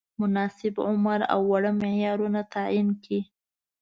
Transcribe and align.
مناسب 0.21 0.73
عمر 0.87 1.19
او 1.33 1.41
وړ 1.51 1.63
معیارونه 1.81 2.41
تعین 2.53 2.87
کړي. 3.03 3.21